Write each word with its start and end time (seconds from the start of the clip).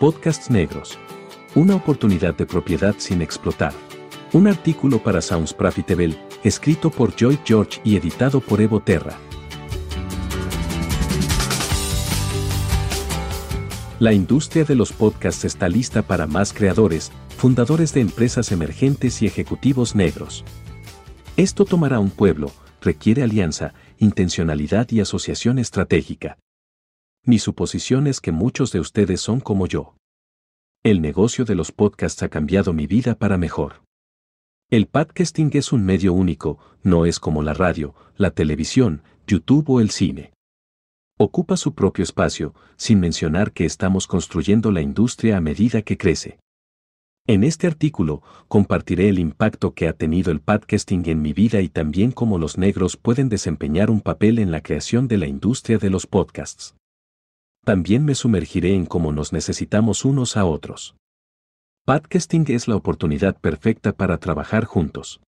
Podcasts 0.00 0.50
negros. 0.50 0.98
Una 1.54 1.76
oportunidad 1.76 2.34
de 2.34 2.46
propiedad 2.46 2.94
sin 2.96 3.20
explotar. 3.20 3.74
Un 4.32 4.46
artículo 4.46 5.02
para 5.02 5.20
Sounds 5.20 5.52
Profitable, 5.52 6.16
escrito 6.42 6.90
por 6.90 7.14
Joy 7.14 7.38
George 7.44 7.82
y 7.84 7.96
editado 7.96 8.40
por 8.40 8.62
Evo 8.62 8.80
Terra. 8.80 9.18
La 13.98 14.14
industria 14.14 14.64
de 14.64 14.74
los 14.74 14.90
podcasts 14.90 15.44
está 15.44 15.68
lista 15.68 16.00
para 16.00 16.26
más 16.26 16.54
creadores, 16.54 17.12
fundadores 17.36 17.92
de 17.92 18.00
empresas 18.00 18.52
emergentes 18.52 19.20
y 19.20 19.26
ejecutivos 19.26 19.94
negros. 19.94 20.46
Esto 21.36 21.66
tomará 21.66 21.98
un 21.98 22.08
pueblo, 22.08 22.50
requiere 22.80 23.22
alianza, 23.22 23.74
intencionalidad 23.98 24.88
y 24.92 25.00
asociación 25.00 25.58
estratégica. 25.58 26.38
Mi 27.24 27.38
suposición 27.38 28.06
es 28.06 28.20
que 28.20 28.32
muchos 28.32 28.72
de 28.72 28.80
ustedes 28.80 29.20
son 29.20 29.40
como 29.40 29.66
yo. 29.66 29.94
El 30.82 31.02
negocio 31.02 31.44
de 31.44 31.54
los 31.54 31.70
podcasts 31.70 32.22
ha 32.22 32.30
cambiado 32.30 32.72
mi 32.72 32.86
vida 32.86 33.14
para 33.14 33.36
mejor. 33.36 33.82
El 34.70 34.86
podcasting 34.86 35.50
es 35.54 35.72
un 35.72 35.84
medio 35.84 36.14
único, 36.14 36.58
no 36.82 37.04
es 37.04 37.20
como 37.20 37.42
la 37.42 37.52
radio, 37.52 37.94
la 38.16 38.30
televisión, 38.30 39.02
YouTube 39.26 39.68
o 39.68 39.80
el 39.80 39.90
cine. 39.90 40.32
Ocupa 41.18 41.58
su 41.58 41.74
propio 41.74 42.02
espacio, 42.02 42.54
sin 42.76 43.00
mencionar 43.00 43.52
que 43.52 43.66
estamos 43.66 44.06
construyendo 44.06 44.72
la 44.72 44.80
industria 44.80 45.36
a 45.36 45.40
medida 45.42 45.82
que 45.82 45.98
crece. 45.98 46.38
En 47.26 47.44
este 47.44 47.66
artículo, 47.66 48.22
compartiré 48.48 49.10
el 49.10 49.18
impacto 49.18 49.74
que 49.74 49.88
ha 49.88 49.92
tenido 49.92 50.32
el 50.32 50.40
podcasting 50.40 51.06
en 51.10 51.20
mi 51.20 51.34
vida 51.34 51.60
y 51.60 51.68
también 51.68 52.12
cómo 52.12 52.38
los 52.38 52.56
negros 52.56 52.96
pueden 52.96 53.28
desempeñar 53.28 53.90
un 53.90 54.00
papel 54.00 54.38
en 54.38 54.50
la 54.50 54.62
creación 54.62 55.06
de 55.06 55.18
la 55.18 55.26
industria 55.26 55.76
de 55.76 55.90
los 55.90 56.06
podcasts. 56.06 56.74
También 57.64 58.04
me 58.04 58.14
sumergiré 58.14 58.74
en 58.74 58.86
cómo 58.86 59.12
nos 59.12 59.32
necesitamos 59.32 60.04
unos 60.04 60.36
a 60.36 60.44
otros. 60.44 60.96
Podcasting 61.84 62.46
es 62.48 62.68
la 62.68 62.76
oportunidad 62.76 63.38
perfecta 63.38 63.92
para 63.92 64.18
trabajar 64.18 64.64
juntos. 64.64 65.20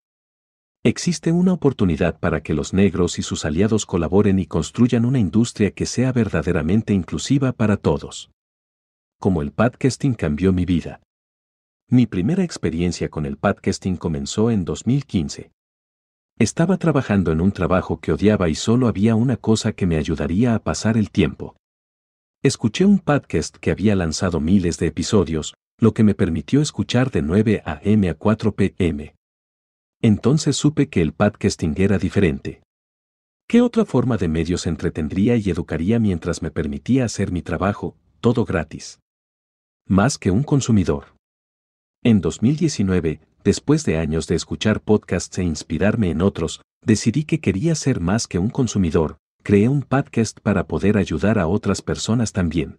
Existe 0.84 1.30
una 1.30 1.52
oportunidad 1.52 2.18
para 2.18 2.42
que 2.42 2.54
los 2.54 2.72
negros 2.72 3.18
y 3.18 3.22
sus 3.22 3.44
aliados 3.44 3.86
colaboren 3.86 4.38
y 4.38 4.46
construyan 4.46 5.04
una 5.04 5.18
industria 5.18 5.70
que 5.70 5.86
sea 5.86 6.10
verdaderamente 6.12 6.92
inclusiva 6.92 7.52
para 7.52 7.76
todos. 7.76 8.30
Como 9.20 9.42
el 9.42 9.52
podcasting 9.52 10.14
cambió 10.14 10.52
mi 10.52 10.64
vida. 10.64 11.00
Mi 11.88 12.06
primera 12.06 12.42
experiencia 12.42 13.10
con 13.10 13.26
el 13.26 13.36
podcasting 13.36 13.96
comenzó 13.96 14.50
en 14.50 14.64
2015. 14.64 15.52
Estaba 16.38 16.78
trabajando 16.78 17.30
en 17.30 17.40
un 17.40 17.52
trabajo 17.52 18.00
que 18.00 18.10
odiaba 18.10 18.48
y 18.48 18.54
solo 18.54 18.88
había 18.88 19.14
una 19.14 19.36
cosa 19.36 19.72
que 19.72 19.86
me 19.86 19.98
ayudaría 19.98 20.54
a 20.54 20.58
pasar 20.58 20.96
el 20.96 21.10
tiempo. 21.10 21.54
Escuché 22.44 22.84
un 22.84 22.98
podcast 22.98 23.56
que 23.56 23.70
había 23.70 23.94
lanzado 23.94 24.40
miles 24.40 24.76
de 24.80 24.88
episodios, 24.88 25.54
lo 25.78 25.94
que 25.94 26.02
me 26.02 26.16
permitió 26.16 26.60
escuchar 26.60 27.12
de 27.12 27.22
9 27.22 27.62
a.m. 27.64 28.08
a 28.08 28.14
4 28.14 28.56
p.m. 28.56 29.14
Entonces 30.00 30.56
supe 30.56 30.88
que 30.88 31.02
el 31.02 31.12
podcasting 31.12 31.74
era 31.76 31.98
diferente. 31.98 32.60
¿Qué 33.46 33.62
otra 33.62 33.84
forma 33.84 34.16
de 34.16 34.26
medios 34.26 34.66
entretendría 34.66 35.36
y 35.36 35.50
educaría 35.50 36.00
mientras 36.00 36.42
me 36.42 36.50
permitía 36.50 37.04
hacer 37.04 37.30
mi 37.30 37.42
trabajo, 37.42 37.96
todo 38.20 38.44
gratis? 38.44 38.98
Más 39.86 40.18
que 40.18 40.32
un 40.32 40.42
consumidor. 40.42 41.14
En 42.02 42.20
2019, 42.20 43.20
después 43.44 43.84
de 43.84 43.98
años 43.98 44.26
de 44.26 44.34
escuchar 44.34 44.80
podcasts 44.80 45.38
e 45.38 45.44
inspirarme 45.44 46.10
en 46.10 46.20
otros, 46.20 46.60
decidí 46.84 47.22
que 47.22 47.38
quería 47.38 47.76
ser 47.76 48.00
más 48.00 48.26
que 48.26 48.40
un 48.40 48.50
consumidor, 48.50 49.18
creé 49.42 49.68
un 49.68 49.82
podcast 49.82 50.38
para 50.40 50.66
poder 50.66 50.96
ayudar 50.96 51.38
a 51.38 51.46
otras 51.46 51.82
personas 51.82 52.32
también. 52.32 52.78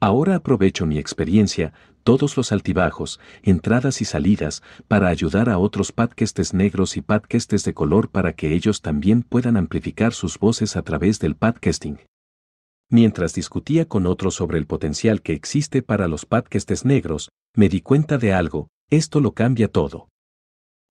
Ahora 0.00 0.36
aprovecho 0.36 0.86
mi 0.86 0.98
experiencia, 0.98 1.72
todos 2.02 2.36
los 2.36 2.52
altibajos, 2.52 3.20
entradas 3.42 4.00
y 4.00 4.04
salidas, 4.04 4.62
para 4.86 5.08
ayudar 5.08 5.48
a 5.48 5.58
otros 5.58 5.92
podcasts 5.92 6.52
negros 6.52 6.96
y 6.96 7.00
podcasts 7.00 7.64
de 7.64 7.74
color 7.74 8.10
para 8.10 8.34
que 8.34 8.52
ellos 8.52 8.82
también 8.82 9.22
puedan 9.22 9.56
amplificar 9.56 10.12
sus 10.12 10.38
voces 10.38 10.76
a 10.76 10.82
través 10.82 11.18
del 11.20 11.36
podcasting. 11.36 11.98
Mientras 12.90 13.34
discutía 13.34 13.88
con 13.88 14.06
otros 14.06 14.34
sobre 14.34 14.58
el 14.58 14.66
potencial 14.66 15.22
que 15.22 15.32
existe 15.32 15.82
para 15.82 16.06
los 16.06 16.26
podcasts 16.26 16.84
negros, 16.84 17.30
me 17.56 17.68
di 17.68 17.80
cuenta 17.80 18.18
de 18.18 18.32
algo, 18.32 18.68
esto 18.90 19.20
lo 19.20 19.32
cambia 19.32 19.68
todo. 19.68 20.08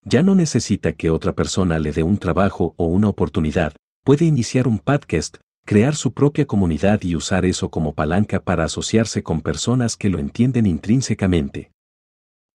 Ya 0.04 0.24
no 0.24 0.36
necesita 0.36 0.94
que 0.94 1.12
otra 1.12 1.34
persona 1.34 1.80
le 1.80 1.92
dé 1.92 2.04
un 2.04 2.18
trabajo 2.18 2.74
o 2.78 2.88
una 2.88 3.08
oportunidad, 3.08 3.74
puede 4.04 4.26
iniciar 4.26 4.68
un 4.68 4.80
podcast, 4.80 5.38
crear 5.66 5.96
su 5.96 6.14
propia 6.14 6.46
comunidad 6.46 7.02
y 7.04 7.16
usar 7.16 7.46
eso 7.46 7.70
como 7.70 7.94
palanca 7.94 8.42
para 8.42 8.66
asociarse 8.66 9.24
con 9.24 9.42
personas 9.42 9.96
que 9.96 10.10
lo 10.10 10.20
entienden 10.20 10.66
intrínsecamente. 10.66 11.72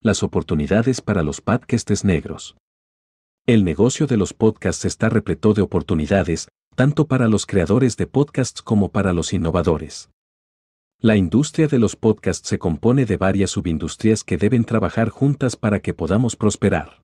Las 0.03 0.23
oportunidades 0.23 1.01
para 1.01 1.23
los 1.23 1.41
podcasts 1.41 2.05
negros. 2.05 2.57
El 3.47 3.65
negocio 3.65 4.07
de 4.07 4.19
los 4.19 4.35
podcasts 4.35 4.85
está 4.85 5.09
repleto 5.09 5.55
de 5.55 5.63
oportunidades, 5.63 6.49
tanto 6.75 7.07
para 7.07 7.29
los 7.29 7.47
creadores 7.47 7.97
de 7.97 8.07
podcasts 8.07 8.61
como 8.61 8.91
para 8.91 9.15
los 9.15 9.33
innovadores. 9.33 10.11
La 11.01 11.17
industria 11.17 11.67
de 11.67 11.79
los 11.79 11.97
podcasts 11.97 12.47
se 12.47 12.59
compone 12.59 13.07
de 13.07 13.17
varias 13.17 13.53
subindustrias 13.53 14.23
que 14.23 14.37
deben 14.37 14.65
trabajar 14.65 15.09
juntas 15.09 15.57
para 15.57 15.81
que 15.81 15.95
podamos 15.95 16.37
prosperar. 16.37 17.01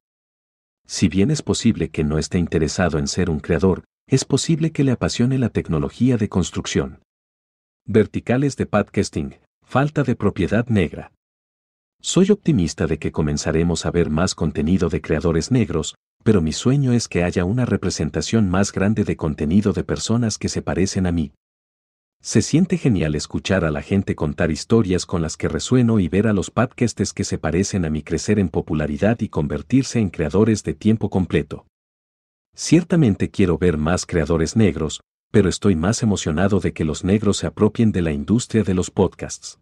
Si 0.86 1.08
bien 1.08 1.30
es 1.30 1.40
posible 1.40 1.88
que 1.88 2.04
no 2.04 2.18
esté 2.18 2.38
interesado 2.38 2.98
en 2.98 3.08
ser 3.08 3.30
un 3.30 3.40
creador, 3.40 3.84
es 4.06 4.24
posible 4.24 4.70
que 4.70 4.84
le 4.84 4.92
apasione 4.92 5.38
la 5.38 5.48
tecnología 5.48 6.18
de 6.18 6.28
construcción. 6.28 7.00
Verticales 7.86 8.56
de 8.56 8.66
podcasting, 8.66 9.36
falta 9.64 10.02
de 10.02 10.14
propiedad 10.14 10.68
negra. 10.68 11.10
Soy 12.00 12.30
optimista 12.30 12.86
de 12.86 12.98
que 12.98 13.12
comenzaremos 13.12 13.86
a 13.86 13.90
ver 13.90 14.10
más 14.10 14.34
contenido 14.34 14.90
de 14.90 15.00
creadores 15.00 15.50
negros, 15.50 15.94
pero 16.22 16.42
mi 16.42 16.52
sueño 16.52 16.92
es 16.92 17.08
que 17.08 17.24
haya 17.24 17.46
una 17.46 17.64
representación 17.64 18.50
más 18.50 18.72
grande 18.72 19.04
de 19.04 19.16
contenido 19.16 19.72
de 19.72 19.84
personas 19.84 20.36
que 20.36 20.50
se 20.50 20.60
parecen 20.60 21.06
a 21.06 21.12
mí. 21.12 21.32
Se 22.20 22.42
siente 22.42 22.76
genial 22.76 23.14
escuchar 23.14 23.64
a 23.64 23.70
la 23.70 23.80
gente 23.80 24.14
contar 24.14 24.50
historias 24.50 25.06
con 25.06 25.22
las 25.22 25.36
que 25.38 25.48
resueno 25.48 25.98
y 25.98 26.08
ver 26.08 26.26
a 26.26 26.34
los 26.34 26.50
podcasts 26.50 27.12
que 27.14 27.24
se 27.24 27.38
parecen 27.38 27.84
a 27.86 27.90
mí 27.90 28.02
crecer 28.02 28.38
en 28.38 28.50
popularidad 28.50 29.20
y 29.20 29.28
convertirse 29.28 29.98
en 29.98 30.10
creadores 30.10 30.62
de 30.62 30.74
tiempo 30.74 31.08
completo. 31.08 31.66
Ciertamente 32.56 33.30
quiero 33.30 33.58
ver 33.58 33.78
más 33.78 34.06
creadores 34.06 34.54
negros, 34.56 35.00
pero 35.32 35.48
estoy 35.48 35.74
más 35.74 36.04
emocionado 36.04 36.60
de 36.60 36.72
que 36.72 36.84
los 36.84 37.02
negros 37.02 37.38
se 37.38 37.48
apropien 37.48 37.90
de 37.90 38.02
la 38.02 38.12
industria 38.12 38.62
de 38.62 38.74
los 38.74 38.92
podcasts. 38.92 39.58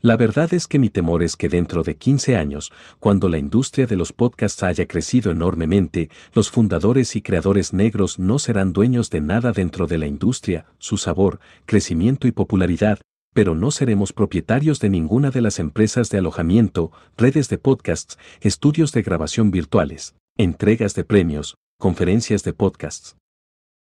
La 0.00 0.16
verdad 0.16 0.54
es 0.54 0.68
que 0.68 0.78
mi 0.78 0.88
temor 0.88 1.24
es 1.24 1.36
que 1.36 1.48
dentro 1.48 1.82
de 1.82 1.96
15 1.96 2.36
años, 2.36 2.70
cuando 3.00 3.28
la 3.28 3.38
industria 3.38 3.86
de 3.88 3.96
los 3.96 4.12
podcasts 4.12 4.62
haya 4.62 4.86
crecido 4.86 5.32
enormemente, 5.32 6.10
los 6.32 6.50
fundadores 6.50 7.16
y 7.16 7.22
creadores 7.22 7.72
negros 7.72 8.20
no 8.20 8.38
serán 8.38 8.72
dueños 8.72 9.10
de 9.10 9.20
nada 9.22 9.50
dentro 9.50 9.88
de 9.88 9.98
la 9.98 10.06
industria, 10.06 10.66
su 10.78 10.98
sabor, 10.98 11.40
crecimiento 11.64 12.28
y 12.28 12.32
popularidad, 12.32 13.00
pero 13.34 13.56
no 13.56 13.72
seremos 13.72 14.12
propietarios 14.12 14.78
de 14.78 14.90
ninguna 14.90 15.30
de 15.30 15.40
las 15.40 15.58
empresas 15.58 16.08
de 16.10 16.18
alojamiento, 16.18 16.92
redes 17.16 17.48
de 17.48 17.58
podcasts, 17.58 18.16
estudios 18.40 18.92
de 18.92 19.02
grabación 19.02 19.50
virtuales, 19.50 20.14
entregas 20.36 20.94
de 20.94 21.04
premios, 21.04 21.56
conferencias 21.78 22.42
de 22.42 22.54
podcasts, 22.54 23.18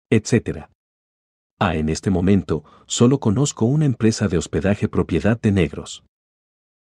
etc. 0.10 0.68
Ah, 1.60 1.76
en 1.76 1.90
este 1.90 2.10
momento, 2.10 2.64
solo 2.88 3.20
conozco 3.20 3.66
una 3.66 3.86
empresa 3.86 4.28
de 4.28 4.38
hospedaje 4.38 4.88
propiedad 4.88 5.40
de 5.40 5.52
negros. 5.52 6.04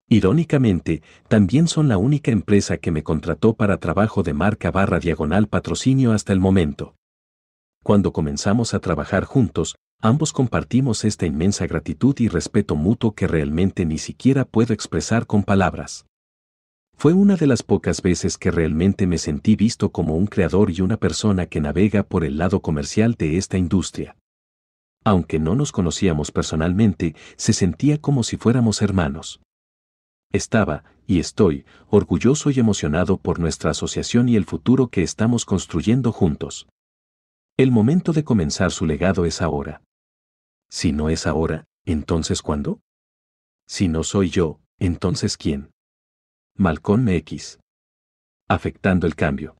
Irónicamente, 0.09 1.03
también 1.27 1.67
son 1.67 1.87
la 1.87 1.97
única 1.97 2.31
empresa 2.31 2.77
que 2.77 2.91
me 2.91 3.03
contrató 3.03 3.53
para 3.53 3.77
trabajo 3.77 4.23
de 4.23 4.33
marca 4.33 4.71
barra 4.71 4.99
diagonal 4.99 5.47
patrocinio 5.47 6.13
hasta 6.13 6.33
el 6.33 6.39
momento. 6.39 6.95
Cuando 7.83 8.11
comenzamos 8.11 8.73
a 8.73 8.79
trabajar 8.79 9.25
juntos, 9.25 9.75
ambos 10.01 10.33
compartimos 10.33 11.05
esta 11.05 11.25
inmensa 11.25 11.67
gratitud 11.67 12.15
y 12.19 12.27
respeto 12.27 12.75
mutuo 12.75 13.13
que 13.13 13.27
realmente 13.27 13.85
ni 13.85 13.97
siquiera 14.00 14.45
puedo 14.45 14.73
expresar 14.73 15.27
con 15.27 15.43
palabras. 15.43 16.05
Fue 16.99 17.13
una 17.13 17.35
de 17.35 17.45
las 17.45 17.61
pocas 17.61 18.01
veces 18.01 18.39
que 18.39 18.49
realmente 18.49 19.05
me 19.05 19.19
sentí 19.19 19.55
visto 19.55 19.91
como 19.91 20.15
un 20.15 20.25
creador 20.25 20.71
y 20.71 20.81
una 20.81 20.97
persona 20.97 21.45
que 21.45 21.61
navega 21.61 22.01
por 22.01 22.25
el 22.25 22.39
lado 22.39 22.59
comercial 22.63 23.13
de 23.13 23.38
esta 23.38 23.59
industria. 23.59 24.17
Aunque 25.05 25.38
no 25.38 25.53
nos 25.53 25.71
conocíamos 25.71 26.31
personalmente, 26.31 27.15
se 27.35 27.53
sentía 27.53 27.99
como 28.01 28.23
si 28.23 28.38
fuéramos 28.38 28.81
hermanos. 28.81 29.39
Estaba, 30.33 30.85
y 31.05 31.19
estoy, 31.19 31.65
orgulloso 31.88 32.49
y 32.49 32.59
emocionado 32.59 33.17
por 33.17 33.39
nuestra 33.39 33.71
asociación 33.71 34.27
y 34.27 34.35
el 34.35 34.45
futuro 34.45 34.88
que 34.88 35.03
estamos 35.03 35.45
construyendo 35.45 36.11
juntos. 36.11 36.67
El 37.57 37.69
momento 37.69 38.11
de 38.11 38.23
comenzar 38.23 38.71
su 38.71 38.88
legado 38.88 39.25
es 39.25 39.43
ahora. 39.43 39.83
Si 40.67 40.93
no 40.93 41.09
es 41.09 41.27
ahora, 41.27 41.65
entonces 41.85 42.41
¿cuándo? 42.41 42.79
Si 43.67 43.88
no 43.88 44.03
soy 44.03 44.31
yo, 44.31 44.59
entonces 44.79 45.38
¿quién? 45.38 45.69
Malcolm 46.59 47.07
X. 47.09 47.59
Afectando 48.50 49.06
el 49.06 49.13
cambio. 49.13 49.57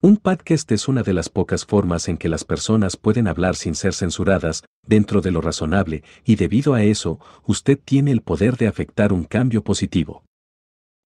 Un 0.00 0.16
podcast 0.16 0.72
es 0.72 0.88
una 0.88 1.02
de 1.02 1.12
las 1.12 1.28
pocas 1.28 1.66
formas 1.66 2.08
en 2.08 2.16
que 2.16 2.30
las 2.30 2.42
personas 2.42 2.96
pueden 2.96 3.28
hablar 3.28 3.54
sin 3.54 3.74
ser 3.74 3.92
censuradas, 3.92 4.64
dentro 4.86 5.20
de 5.20 5.30
lo 5.30 5.42
razonable, 5.42 6.04
y 6.24 6.36
debido 6.36 6.72
a 6.72 6.82
eso, 6.82 7.20
usted 7.44 7.78
tiene 7.78 8.12
el 8.12 8.22
poder 8.22 8.56
de 8.56 8.66
afectar 8.66 9.12
un 9.12 9.24
cambio 9.24 9.62
positivo. 9.62 10.24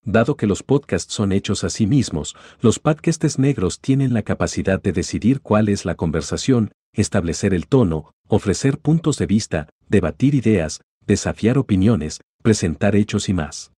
Dado 0.05 0.37
que 0.37 0.47
los 0.47 0.63
podcasts 0.63 1.13
son 1.13 1.33
hechos 1.33 1.65
a 1.65 1.71
sí 1.71 1.89
mismos, 1.89 2.37
los 2.61 2.79
podcasts 2.79 3.37
negros 3.37 3.81
tienen 3.81 4.15
la 4.15 4.23
capacidad 4.23 4.81
de 4.81 4.93
decidir 4.93 5.41
cuál 5.41 5.69
es 5.71 5.85
la 5.85 5.97
conversación, 5.97 6.71
establecer 6.93 7.53
el 7.53 7.67
tono, 7.67 8.13
ofrecer 8.29 8.79
puntos 8.79 9.19
de 9.19 9.27
vista, 9.27 9.69
debatir 9.89 10.37
ideas, 10.37 10.83
desafiar 11.05 11.59
opiniones, 11.59 12.21
presentar 12.45 12.95
hechos 12.95 13.29
y 13.29 13.35
más. 13.35 13.73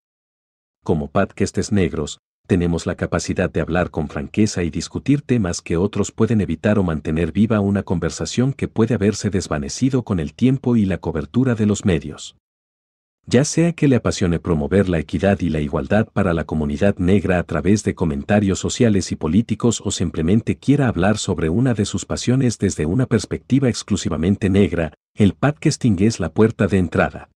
Como 0.84 1.12
podcasts 1.12 1.72
negros, 1.72 2.20
tenemos 2.48 2.88
la 2.88 2.96
capacidad 2.96 3.52
de 3.52 3.62
hablar 3.62 3.92
con 3.92 4.08
franqueza 4.08 4.64
y 4.64 4.72
discutir 4.72 5.22
temas 5.22 5.62
que 5.62 5.78
otros 5.78 6.12
pueden 6.12 6.42
evitar 6.42 6.80
o 6.80 6.84
mantener 6.84 7.32
viva 7.32 7.60
una 7.60 7.84
conversación 7.84 8.52
que 8.52 8.68
puede 8.68 8.96
haberse 8.96 9.30
desvanecido 9.30 10.02
con 10.04 10.20
el 10.20 10.34
tiempo 10.34 10.76
y 10.76 10.86
la 10.86 10.98
cobertura 10.98 11.54
de 11.54 11.68
los 11.68 11.86
medios. 11.86 12.36
Ya 13.28 13.46
sea 13.46 13.74
que 13.74 13.88
le 13.88 13.98
apasione 13.98 14.40
promover 14.40 14.90
la 14.90 14.98
equidad 14.98 15.40
y 15.42 15.50
la 15.50 15.60
igualdad 15.60 16.08
para 16.12 16.34
la 16.34 16.46
comunidad 16.46 16.98
negra 16.98 17.38
a 17.38 17.44
través 17.44 17.84
de 17.84 17.94
comentarios 17.94 18.58
sociales 18.58 19.12
y 19.12 19.16
políticos 19.16 19.84
o 19.86 19.92
simplemente 19.92 20.58
quiera 20.58 20.88
hablar 20.88 21.20
sobre 21.20 21.50
una 21.50 21.76
de 21.76 21.86
sus 21.86 22.06
pasiones 22.06 22.58
desde 22.58 22.88
una 22.88 23.06
perspectiva 23.06 23.70
exclusivamente 23.70 24.50
negra, 24.50 24.94
el 25.14 25.36
podcasting 25.36 26.02
es 26.02 26.20
la 26.20 26.34
puerta 26.34 26.66
de 26.66 26.80
entrada. 26.80 27.30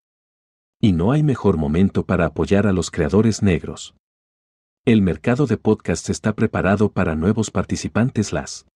Y 0.85 0.91
no 0.91 1.11
hay 1.11 1.23
mejor 1.23 1.57
momento 1.57 2.05
para 2.05 2.27
apoyar 2.27 2.67
a 2.67 2.71
los 2.71 2.91
creadores 2.91 3.41
negros. 3.41 3.95
El 4.85 5.01
mercado 5.01 5.47
de 5.47 5.57
podcasts 5.57 6.11
está 6.11 6.33
preparado 6.33 6.91
para 6.91 7.15
nuevos 7.15 7.49
participantes 7.49 8.31
las 8.31 8.67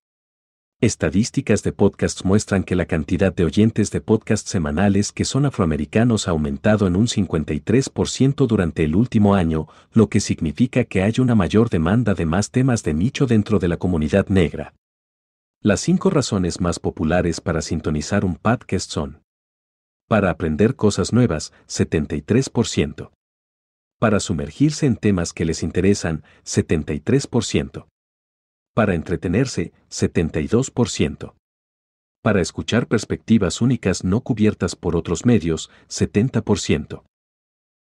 Estadísticas 0.82 1.62
de 1.62 1.72
podcasts 1.72 2.26
muestran 2.26 2.64
que 2.64 2.76
la 2.76 2.88
cantidad 2.88 3.32
de 3.32 3.46
oyentes 3.46 3.92
de 3.92 4.02
podcasts 4.02 4.50
semanales 4.50 5.12
que 5.12 5.24
son 5.24 5.46
afroamericanos 5.46 6.28
ha 6.28 6.32
aumentado 6.32 6.88
en 6.88 6.96
un 6.96 7.06
53% 7.06 8.48
durante 8.48 8.86
el 8.86 8.96
último 8.96 9.36
año, 9.36 9.68
lo 9.94 10.10
que 10.10 10.20
significa 10.20 10.86
que 10.86 11.04
hay 11.04 11.14
una 11.20 11.36
mayor 11.36 11.70
demanda 11.70 12.16
de 12.16 12.26
más 12.26 12.50
temas 12.50 12.82
de 12.82 12.96
nicho 12.96 13.28
dentro 13.28 13.60
de 13.60 13.68
la 13.68 13.78
comunidad 13.78 14.30
negra. 14.30 14.74
Las 15.62 15.82
cinco 15.82 16.10
razones 16.10 16.60
más 16.60 16.80
populares 16.80 17.40
para 17.40 17.62
sintonizar 17.62 18.26
un 18.26 18.36
podcast 18.36 18.90
son 18.90 19.22
para 20.10 20.30
aprender 20.30 20.76
cosas 20.76 21.14
nuevas, 21.14 21.54
73%. 21.70 23.12
Para 23.98 24.20
sumergirse 24.20 24.86
en 24.86 24.98
temas 24.98 25.32
que 25.32 25.46
les 25.46 25.64
interesan, 25.64 26.24
73% 26.44 27.88
para 28.80 28.96
entretenerse, 28.96 29.74
72%. 29.90 31.36
Para 32.24 32.40
escuchar 32.40 32.88
perspectivas 32.88 33.60
únicas 33.60 34.06
no 34.06 34.22
cubiertas 34.22 34.78
por 34.78 34.96
otros 34.96 35.26
medios, 35.26 35.70
70%. 35.90 37.04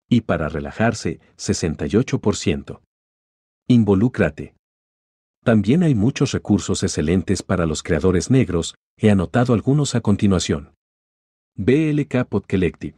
Y 0.09 0.21
para 0.21 0.49
relajarse, 0.49 1.19
68%. 1.37 2.81
Involúcrate. 3.67 4.55
También 5.43 5.83
hay 5.83 5.93
muchos 5.93 6.31
recursos 6.31 6.81
excelentes 6.81 7.43
para 7.43 7.67
los 7.67 7.83
creadores 7.83 8.31
negros, 8.31 8.73
he 8.97 9.11
anotado 9.11 9.53
algunos 9.53 9.93
a 9.93 10.01
continuación. 10.01 10.73
BLK 11.59 12.25
Pod 12.29 12.43
Collective. 12.47 12.97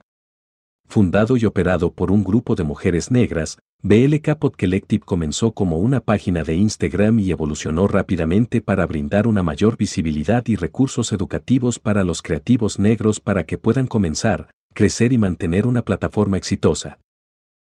Fundado 0.85 1.38
y 1.38 1.45
operado 1.45 1.94
por 1.94 2.11
un 2.11 2.25
grupo 2.25 2.56
de 2.56 2.65
mujeres 2.65 3.09
negras, 3.09 3.57
BLK 3.83 4.35
Pod 4.38 4.56
Collective 4.59 5.06
comenzó 5.06 5.53
como 5.53 5.77
una 5.77 6.01
página 6.01 6.44
de 6.44 6.56
Instagram 6.56 7.19
y 7.19 7.31
evolucionó 7.31 7.88
rápidamente 7.88 8.59
para 8.59 8.85
brindar 8.85 9.27
una 9.27 9.44
mayor 9.44 9.77
visibilidad 9.77 10.45
y 10.47 10.57
recursos 10.57 11.13
educativos 11.13 11.79
para 11.79 12.03
los 12.03 12.21
creativos 12.21 12.79
negros 12.79 13.21
para 13.21 13.45
que 13.45 13.57
puedan 13.57 13.88
comenzar, 13.88 14.51
crecer 14.73 15.13
y 15.13 15.17
mantener 15.17 15.65
una 15.65 15.83
plataforma 15.83 16.35
exitosa. 16.35 17.00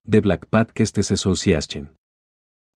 The 0.09 0.23
Black 0.23 0.47
Podcasts 0.47 1.11
Association. 1.11 1.91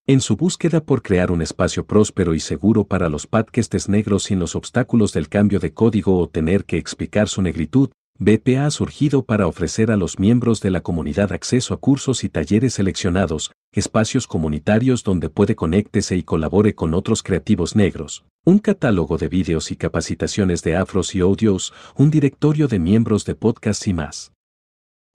En 0.06 0.20
su 0.20 0.36
búsqueda 0.36 0.84
por 0.84 1.00
crear 1.00 1.30
un 1.30 1.40
espacio 1.40 1.86
próspero 1.86 2.34
y 2.34 2.40
seguro 2.40 2.84
para 2.84 3.08
los 3.08 3.26
podcasts 3.26 3.88
negros 3.88 4.24
sin 4.24 4.38
los 4.38 4.54
obstáculos 4.54 5.14
del 5.14 5.30
cambio 5.30 5.60
de 5.60 5.72
código 5.72 6.18
o 6.18 6.28
tener 6.28 6.66
que 6.66 6.76
explicar 6.76 7.26
su 7.26 7.40
negritud, 7.40 7.88
BPA 8.18 8.66
ha 8.66 8.70
surgido 8.70 9.24
para 9.24 9.46
ofrecer 9.46 9.90
a 9.90 9.96
los 9.96 10.18
miembros 10.18 10.60
de 10.60 10.70
la 10.70 10.82
comunidad 10.82 11.32
acceso 11.32 11.72
a 11.72 11.78
cursos 11.78 12.22
y 12.22 12.28
talleres 12.28 12.74
seleccionados, 12.74 13.52
espacios 13.72 14.26
comunitarios 14.26 15.04
donde 15.04 15.30
puede 15.30 15.56
conéctese 15.56 16.16
y 16.16 16.22
colabore 16.22 16.74
con 16.74 16.92
otros 16.92 17.22
creativos 17.22 17.74
negros, 17.74 18.26
un 18.44 18.58
catálogo 18.58 19.16
de 19.16 19.28
vídeos 19.28 19.70
y 19.70 19.76
capacitaciones 19.76 20.62
de 20.62 20.76
afros 20.76 21.14
y 21.14 21.20
audios, 21.20 21.72
un 21.96 22.10
directorio 22.10 22.68
de 22.68 22.78
miembros 22.78 23.24
de 23.24 23.36
podcasts 23.36 23.88
y 23.88 23.94
más. 23.94 24.34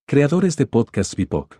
Creadores 0.07 0.57
de 0.57 0.65
podcasts 0.65 1.15
BIPOC. 1.15 1.59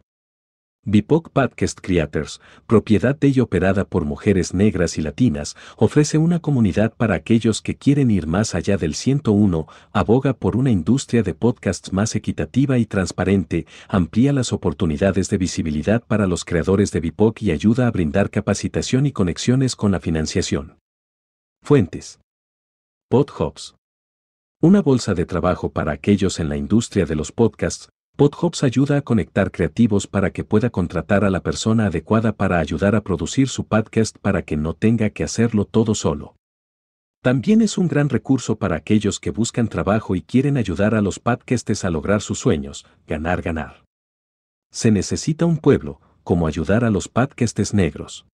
BIPOC 0.86 1.30
Podcast 1.32 1.80
Creators, 1.82 2.40
propiedad 2.66 3.14
de 3.14 3.28
y 3.28 3.42
operada 3.42 3.84
por 3.84 4.06
mujeres 4.06 4.54
negras 4.54 4.98
y 4.98 5.02
latinas, 5.02 5.58
ofrece 5.76 6.18
una 6.18 6.40
comunidad 6.40 6.94
para 6.96 7.16
aquellos 7.16 7.62
que 7.62 7.76
quieren 7.76 8.10
ir 8.10 8.28
más 8.28 8.56
allá 8.56 8.78
del 8.78 8.96
101, 8.96 9.68
aboga 9.92 10.34
por 10.34 10.56
una 10.56 10.72
industria 10.72 11.22
de 11.22 11.34
podcasts 11.34 11.92
más 11.92 12.16
equitativa 12.16 12.78
y 12.78 12.86
transparente, 12.86 13.68
amplía 13.90 14.32
las 14.32 14.54
oportunidades 14.54 15.30
de 15.30 15.38
visibilidad 15.38 16.02
para 16.02 16.28
los 16.28 16.46
creadores 16.46 16.92
de 16.94 17.02
BIPOC 17.02 17.42
y 17.42 17.52
ayuda 17.52 17.86
a 17.86 17.92
brindar 17.92 18.30
capacitación 18.30 19.06
y 19.06 19.12
conexiones 19.12 19.76
con 19.76 19.92
la 19.92 20.00
financiación. 20.00 20.80
Fuentes. 21.62 22.22
PodHubs. 23.10 23.76
Una 24.62 24.82
bolsa 24.82 25.14
de 25.14 25.26
trabajo 25.26 25.74
para 25.74 25.92
aquellos 25.92 26.40
en 26.40 26.48
la 26.48 26.56
industria 26.56 27.06
de 27.06 27.16
los 27.16 27.34
podcasts, 27.34 27.90
PodHops 28.20 28.64
ayuda 28.64 28.98
a 28.98 29.02
conectar 29.02 29.50
creativos 29.50 30.06
para 30.06 30.32
que 30.32 30.44
pueda 30.44 30.70
contratar 30.70 31.24
a 31.24 31.30
la 31.30 31.40
persona 31.40 31.86
adecuada 31.86 32.34
para 32.34 32.60
ayudar 32.60 32.94
a 32.94 33.00
producir 33.00 33.48
su 33.48 33.64
podcast 33.64 34.18
para 34.18 34.42
que 34.42 34.58
no 34.58 34.74
tenga 34.74 35.10
que 35.12 35.24
hacerlo 35.24 35.64
todo 35.64 35.96
solo. 35.96 36.36
También 37.24 37.62
es 37.62 37.78
un 37.78 37.88
gran 37.88 38.10
recurso 38.10 38.58
para 38.58 38.76
aquellos 38.76 39.22
que 39.22 39.32
buscan 39.32 39.70
trabajo 39.70 40.18
y 40.18 40.22
quieren 40.22 40.58
ayudar 40.58 40.96
a 40.96 41.02
los 41.02 41.18
podcasts 41.18 41.86
a 41.86 41.90
lograr 41.90 42.20
sus 42.20 42.40
sueños, 42.40 42.86
ganar, 43.08 43.42
ganar. 43.42 43.86
Se 44.70 44.92
necesita 44.92 45.46
un 45.46 45.56
pueblo, 45.56 46.02
como 46.26 46.46
ayudar 46.46 46.84
a 46.84 46.90
los 46.90 47.08
podcasts 47.08 47.74
negros. 47.74 48.26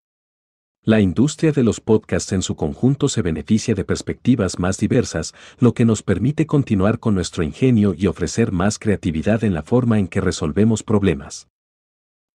La 0.88 1.02
industria 1.02 1.52
de 1.52 1.64
los 1.64 1.80
podcasts 1.82 2.32
en 2.32 2.44
su 2.44 2.56
conjunto 2.56 3.10
se 3.10 3.24
beneficia 3.24 3.74
de 3.74 3.84
perspectivas 3.84 4.60
más 4.60 4.78
diversas, 4.78 5.34
lo 5.58 5.74
que 5.74 5.84
nos 5.84 6.04
permite 6.04 6.46
continuar 6.46 7.00
con 7.00 7.16
nuestro 7.16 7.42
ingenio 7.42 7.96
y 7.98 8.06
ofrecer 8.06 8.52
más 8.52 8.78
creatividad 8.78 9.44
en 9.44 9.56
la 9.56 9.64
forma 9.64 9.98
en 9.98 10.08
que 10.08 10.22
resolvemos 10.22 10.84
problemas. 10.84 11.48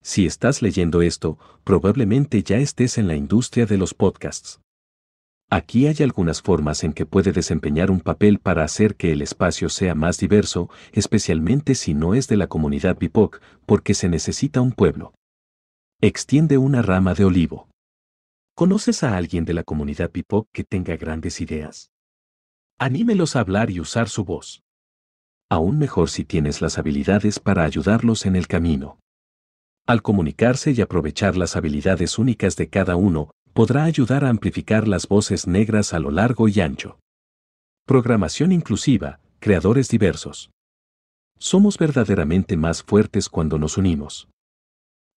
Si 0.02 0.26
estás 0.26 0.62
leyendo 0.62 1.00
esto, 1.00 1.38
probablemente 1.62 2.42
ya 2.42 2.56
estés 2.56 2.98
en 2.98 3.06
la 3.06 3.14
industria 3.14 3.66
de 3.66 3.78
los 3.78 3.94
podcasts. 3.94 4.60
Aquí 5.48 5.86
hay 5.86 5.98
algunas 6.00 6.42
formas 6.42 6.82
en 6.82 6.92
que 6.92 7.06
puede 7.06 7.30
desempeñar 7.30 7.88
un 7.88 8.00
papel 8.00 8.40
para 8.40 8.64
hacer 8.64 8.96
que 8.96 9.12
el 9.12 9.22
espacio 9.22 9.68
sea 9.68 9.94
más 9.94 10.18
diverso, 10.18 10.68
especialmente 10.90 11.76
si 11.76 11.94
no 11.94 12.14
es 12.14 12.26
de 12.26 12.36
la 12.36 12.48
comunidad 12.48 12.98
BIPOC, 12.98 13.40
porque 13.64 13.94
se 13.94 14.08
necesita 14.08 14.60
un 14.60 14.72
pueblo. 14.72 15.14
Extiende 16.00 16.58
una 16.58 16.82
rama 16.82 17.14
de 17.14 17.26
olivo. 17.26 17.69
¿Conoces 18.54 19.02
a 19.02 19.16
alguien 19.16 19.44
de 19.44 19.54
la 19.54 19.62
comunidad 19.62 20.10
BIPOC 20.12 20.48
que 20.52 20.64
tenga 20.64 20.96
grandes 20.96 21.40
ideas? 21.40 21.90
Anímelos 22.78 23.36
a 23.36 23.40
hablar 23.40 23.70
y 23.70 23.80
usar 23.80 24.08
su 24.08 24.24
voz. 24.24 24.62
Aún 25.50 25.78
mejor 25.78 26.10
si 26.10 26.24
tienes 26.24 26.60
las 26.60 26.78
habilidades 26.78 27.38
para 27.38 27.64
ayudarlos 27.64 28.26
en 28.26 28.36
el 28.36 28.46
camino. 28.46 29.00
Al 29.86 30.02
comunicarse 30.02 30.72
y 30.72 30.80
aprovechar 30.80 31.36
las 31.36 31.56
habilidades 31.56 32.18
únicas 32.18 32.56
de 32.56 32.68
cada 32.68 32.96
uno, 32.96 33.30
podrá 33.52 33.84
ayudar 33.84 34.24
a 34.24 34.28
amplificar 34.28 34.86
las 34.86 35.08
voces 35.08 35.46
negras 35.46 35.94
a 35.94 35.98
lo 35.98 36.10
largo 36.10 36.46
y 36.48 36.60
ancho. 36.60 37.00
Programación 37.86 38.52
inclusiva, 38.52 39.20
creadores 39.40 39.88
diversos. 39.88 40.50
Somos 41.38 41.78
verdaderamente 41.78 42.56
más 42.56 42.82
fuertes 42.82 43.28
cuando 43.28 43.58
nos 43.58 43.78
unimos 43.78 44.28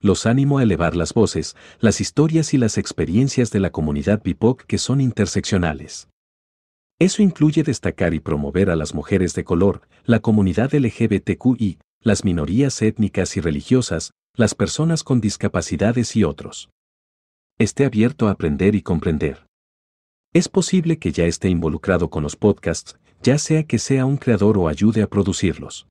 los 0.03 0.25
animo 0.25 0.57
a 0.59 0.63
elevar 0.63 0.97
las 0.97 1.13
voces, 1.13 1.55
las 1.79 2.01
historias 2.01 2.53
y 2.53 2.57
las 2.57 2.77
experiencias 2.77 3.51
de 3.51 3.61
la 3.61 3.71
comunidad 3.71 4.21
BIPOC 4.21 4.63
que 4.65 4.77
son 4.77 4.99
interseccionales. 4.99 6.09
Eso 6.99 7.23
incluye 7.23 7.63
destacar 7.63 8.13
y 8.13 8.19
promover 8.19 8.69
a 8.69 8.75
las 8.75 8.93
mujeres 8.93 9.33
de 9.33 9.45
color, 9.45 9.81
la 10.03 10.19
comunidad 10.19 10.73
LGBTQI, 10.73 11.79
las 12.01 12.25
minorías 12.25 12.81
étnicas 12.81 13.37
y 13.37 13.41
religiosas, 13.41 14.11
las 14.35 14.55
personas 14.55 15.03
con 15.03 15.21
discapacidades 15.21 16.17
y 16.17 16.25
otros. 16.25 16.69
Esté 17.57 17.85
abierto 17.85 18.27
a 18.27 18.31
aprender 18.31 18.75
y 18.75 18.81
comprender. 18.81 19.45
Es 20.33 20.49
posible 20.49 20.99
que 20.99 21.13
ya 21.13 21.25
esté 21.25 21.47
involucrado 21.47 22.09
con 22.09 22.23
los 22.23 22.35
podcasts, 22.35 22.99
ya 23.21 23.37
sea 23.37 23.63
que 23.63 23.79
sea 23.79 24.05
un 24.05 24.17
creador 24.17 24.57
o 24.57 24.67
ayude 24.67 25.01
a 25.01 25.07
producirlos. 25.07 25.87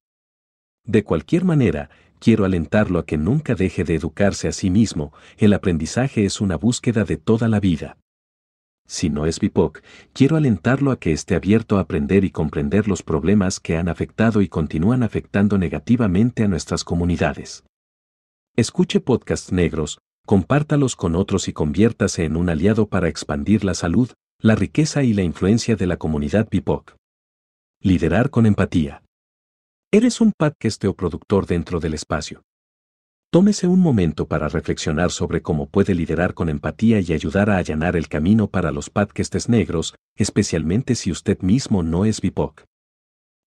De 0.84 1.02
cualquier 1.02 1.44
manera, 1.44 1.88
quiero 2.22 2.44
alentarlo 2.44 3.00
a 3.00 3.04
que 3.04 3.18
nunca 3.18 3.56
deje 3.56 3.82
de 3.82 3.96
educarse 3.96 4.46
a 4.46 4.52
sí 4.52 4.70
mismo, 4.70 5.12
el 5.38 5.52
aprendizaje 5.52 6.24
es 6.24 6.40
una 6.40 6.56
búsqueda 6.56 7.02
de 7.02 7.16
toda 7.16 7.48
la 7.48 7.58
vida. 7.58 7.98
si 8.86 9.08
no 9.10 9.26
es 9.26 9.40
BIPOC, 9.40 9.82
quiero 10.12 10.36
alentarlo 10.36 10.90
a 10.90 10.98
que 10.98 11.12
esté 11.12 11.34
abierto 11.34 11.78
a 11.78 11.80
aprender 11.80 12.24
y 12.24 12.30
comprender 12.30 12.88
los 12.88 13.02
problemas 13.02 13.58
que 13.58 13.76
han 13.76 13.88
afectado 13.88 14.42
y 14.42 14.48
continúan 14.48 15.02
afectando 15.02 15.56
negativamente 15.56 16.44
a 16.44 16.48
nuestras 16.48 16.84
comunidades. 16.84 17.64
Escuche 18.54 19.00
podcasts 19.00 19.50
negros, 19.50 19.98
compártalos 20.26 20.94
con 20.94 21.16
otros 21.16 21.48
y 21.48 21.52
conviértase 21.52 22.24
en 22.24 22.36
un 22.36 22.50
aliado 22.50 22.86
para 22.86 23.08
expandir 23.08 23.64
la 23.64 23.74
salud, 23.74 24.10
la 24.38 24.56
riqueza 24.56 25.02
y 25.02 25.14
la 25.14 25.22
influencia 25.22 25.74
de 25.74 25.86
la 25.86 25.96
comunidad 25.96 26.48
BIPOC. 26.50 26.94
Liderar 27.80 28.30
con 28.30 28.44
empatía. 28.46 29.02
Eres 29.94 30.22
un 30.22 30.32
podcast 30.32 30.82
o 30.86 30.94
productor 30.94 31.44
dentro 31.44 31.78
del 31.78 31.92
espacio. 31.92 32.44
Tómese 33.30 33.66
un 33.66 33.78
momento 33.78 34.26
para 34.26 34.48
reflexionar 34.48 35.10
sobre 35.10 35.42
cómo 35.42 35.68
puede 35.68 35.94
liderar 35.94 36.32
con 36.32 36.48
empatía 36.48 36.98
y 37.00 37.12
ayudar 37.12 37.50
a 37.50 37.58
allanar 37.58 37.94
el 37.94 38.08
camino 38.08 38.48
para 38.48 38.72
los 38.72 38.88
podcasts 38.88 39.50
negros, 39.50 39.94
especialmente 40.16 40.94
si 40.94 41.10
usted 41.10 41.40
mismo 41.40 41.82
no 41.82 42.06
es 42.06 42.22
BIPOC. 42.22 42.64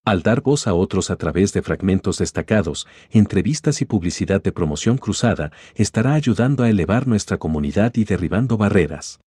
Al 0.06 0.22
dar 0.22 0.42
voz 0.42 0.68
a 0.68 0.76
otros 0.76 1.10
a 1.10 1.16
través 1.16 1.52
de 1.52 1.64
fragmentos 1.64 2.20
destacados, 2.20 2.86
entrevistas 3.10 3.82
y 3.82 3.86
publicidad 3.86 4.44
de 4.44 4.52
promoción 4.52 5.00
cruzada, 5.00 5.52
estará 5.74 6.14
ayudando 6.14 6.62
a 6.62 6.70
elevar 6.70 7.08
nuestra 7.08 7.40
comunidad 7.40 7.96
y 7.96 8.04
derribando 8.04 8.56
barreras. 8.56 9.20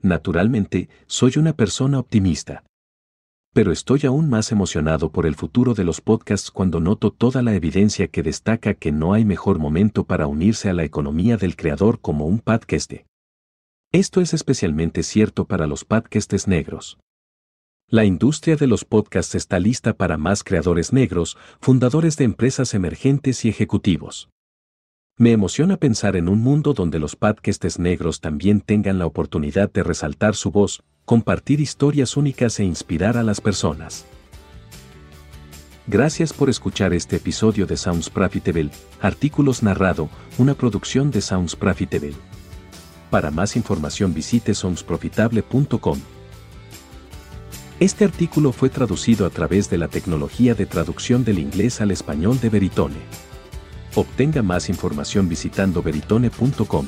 Naturalmente, 0.00 0.88
soy 1.08 1.32
una 1.36 1.54
persona 1.54 1.98
optimista 1.98 2.62
pero 3.52 3.72
estoy 3.72 4.00
aún 4.04 4.28
más 4.28 4.52
emocionado 4.52 5.10
por 5.10 5.26
el 5.26 5.34
futuro 5.34 5.74
de 5.74 5.84
los 5.84 6.00
podcasts 6.00 6.50
cuando 6.50 6.80
noto 6.80 7.10
toda 7.12 7.42
la 7.42 7.54
evidencia 7.54 8.08
que 8.08 8.22
destaca 8.22 8.74
que 8.74 8.92
no 8.92 9.14
hay 9.14 9.24
mejor 9.24 9.58
momento 9.58 10.04
para 10.04 10.26
unirse 10.26 10.68
a 10.68 10.74
la 10.74 10.84
economía 10.84 11.36
del 11.36 11.56
creador 11.56 12.00
como 12.00 12.26
un 12.26 12.38
podcast. 12.38 12.92
Esto 13.90 14.20
es 14.20 14.34
especialmente 14.34 15.02
cierto 15.02 15.46
para 15.46 15.66
los 15.66 15.84
podcasts 15.84 16.46
negros. 16.46 16.98
La 17.90 18.04
industria 18.04 18.56
de 18.56 18.66
los 18.66 18.84
podcasts 18.84 19.34
está 19.34 19.58
lista 19.58 19.94
para 19.94 20.18
más 20.18 20.44
creadores 20.44 20.92
negros, 20.92 21.38
fundadores 21.58 22.18
de 22.18 22.24
empresas 22.24 22.74
emergentes 22.74 23.46
y 23.46 23.48
ejecutivos. 23.48 24.28
Me 25.16 25.32
emociona 25.32 25.78
pensar 25.78 26.14
en 26.14 26.28
un 26.28 26.40
mundo 26.40 26.74
donde 26.74 26.98
los 26.98 27.16
podcasts 27.16 27.78
negros 27.78 28.20
también 28.20 28.60
tengan 28.60 28.98
la 28.98 29.06
oportunidad 29.06 29.72
de 29.72 29.82
resaltar 29.82 30.36
su 30.36 30.50
voz, 30.50 30.84
compartir 31.08 31.58
historias 31.58 32.18
únicas 32.18 32.60
e 32.60 32.64
inspirar 32.64 33.16
a 33.16 33.22
las 33.22 33.40
personas. 33.40 34.04
Gracias 35.86 36.34
por 36.34 36.50
escuchar 36.50 36.92
este 36.92 37.16
episodio 37.16 37.64
de 37.64 37.78
Sounds 37.78 38.10
Profitable, 38.10 38.68
artículos 39.00 39.62
narrado, 39.62 40.10
una 40.36 40.52
producción 40.52 41.10
de 41.10 41.22
Sounds 41.22 41.56
Profitable. 41.56 42.12
Para 43.08 43.30
más 43.30 43.56
información 43.56 44.12
visite 44.12 44.52
soundsprofitable.com. 44.52 45.98
Este 47.80 48.04
artículo 48.04 48.52
fue 48.52 48.68
traducido 48.68 49.24
a 49.24 49.30
través 49.30 49.70
de 49.70 49.78
la 49.78 49.88
tecnología 49.88 50.54
de 50.54 50.66
traducción 50.66 51.24
del 51.24 51.38
inglés 51.38 51.80
al 51.80 51.90
español 51.90 52.38
de 52.38 52.50
Veritone. 52.50 53.00
Obtenga 53.94 54.42
más 54.42 54.68
información 54.68 55.26
visitando 55.26 55.82
veritone.com. 55.82 56.86